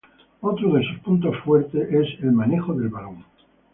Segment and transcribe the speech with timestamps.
[0.41, 3.23] Otro de sus puntos fuertes es el manejo del balón.